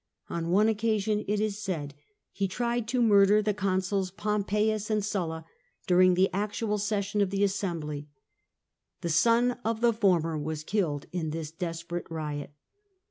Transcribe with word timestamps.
On 0.31 0.49
one 0.49 0.67
occasion, 0.67 1.23
it 1.27 1.39
is 1.39 1.59
said, 1.61 1.93
he 2.31 2.47
tried 2.47 2.87
to 2.87 3.03
murder 3.03 3.39
the 3.39 3.53
consuls 3.53 4.09
Pompeius 4.09 4.89
and 4.89 5.05
Sulla 5.05 5.45
during 5.85 6.15
the 6.15 6.27
actual 6.33 6.79
session 6.79 7.21
of 7.21 7.29
the 7.29 7.43
assembly. 7.43 8.07
The 9.01 9.09
son 9.09 9.59
of 9.63 9.81
the 9.81 9.93
former 9.93 10.39
was 10.39 10.63
killed 10.63 11.05
in 11.11 11.29
this 11.29 11.51
desperate 11.51 12.09
riot. 12.09 12.49